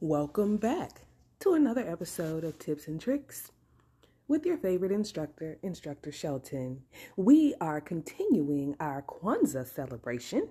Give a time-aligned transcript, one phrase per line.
[0.00, 1.00] Welcome back
[1.40, 3.50] to another episode of Tips and Tricks
[4.28, 6.82] with your favorite instructor, Instructor Shelton.
[7.16, 10.50] We are continuing our Kwanzaa celebration.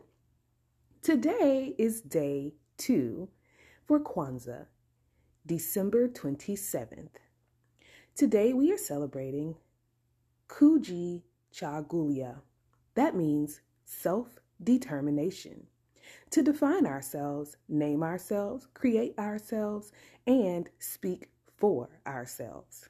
[1.02, 3.30] Today is day two
[3.86, 4.66] for Kwanzaa,
[5.46, 7.16] December 27th.
[8.16, 9.56] Today we are celebrating
[10.50, 11.22] Kuji
[11.54, 12.42] Chagulia.
[12.96, 15.68] That means self determination.
[16.32, 19.92] To define ourselves, name ourselves, create ourselves,
[20.26, 22.90] and speak for ourselves.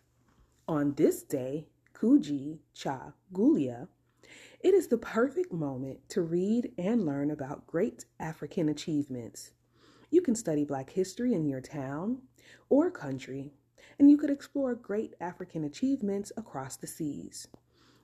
[0.68, 3.88] On this day, Kuji Cha Gulia,
[4.60, 9.52] it is the perfect moment to read and learn about great African achievements.
[10.10, 12.22] You can study Black history in your town
[12.70, 13.54] or country,
[14.00, 17.48] and you could explore great African achievements across the seas.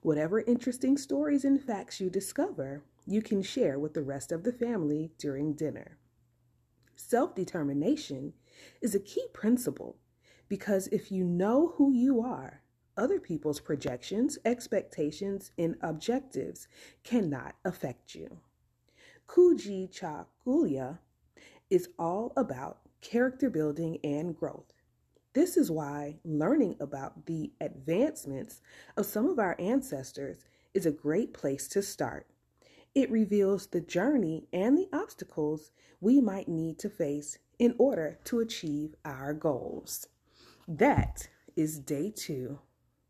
[0.02, 4.52] Whatever interesting stories and facts you discover, you can share with the rest of the
[4.52, 5.98] family during dinner.
[6.96, 8.34] Self determination
[8.80, 9.96] is a key principle
[10.48, 12.62] because if you know who you are,
[12.96, 16.68] other people's projections, expectations, and objectives
[17.02, 18.38] cannot affect you.
[19.26, 20.98] Kujichagulia
[21.70, 24.72] is all about character building and growth.
[25.32, 28.60] This is why learning about the advancements
[28.96, 32.26] of some of our ancestors is a great place to start.
[32.94, 38.40] It reveals the journey and the obstacles we might need to face in order to
[38.40, 40.06] achieve our goals.
[40.68, 42.60] That is day two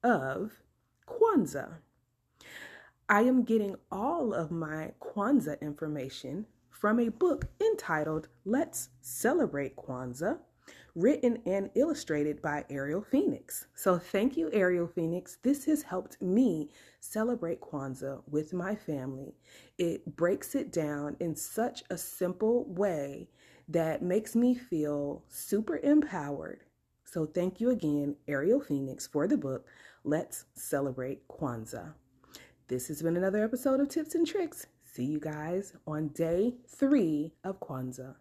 [0.03, 0.63] of
[1.07, 1.77] Kwanzaa.
[3.09, 10.39] I am getting all of my Kwanzaa information from a book entitled Let's Celebrate Kwanzaa
[10.95, 13.67] written and illustrated by Ariel Phoenix.
[13.75, 15.39] So thank you, Ariel Phoenix.
[15.43, 19.35] This has helped me celebrate Kwanzaa with my family.
[19.79, 23.29] It breaks it down in such a simple way
[23.69, 26.61] that makes me feel super empowered.
[27.05, 29.67] So thank you again, Ariel Phoenix, for the book,
[30.05, 31.95] Let's Celebrate Kwanzaa.
[32.69, 34.67] This has been another episode of Tips and Tricks.
[34.85, 38.15] See you guys on day three of Kwanzaa.